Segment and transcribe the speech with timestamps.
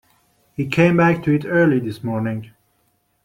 [0.55, 2.49] He came back to it early this morning.